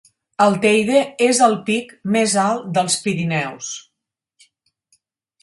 El 0.43 0.53
Teide 0.61 1.01
és 1.25 1.41
el 1.47 1.53
pic 1.67 1.91
més 2.15 2.33
alt 2.45 2.65
dels 2.79 2.97
Pirineus. 3.05 3.71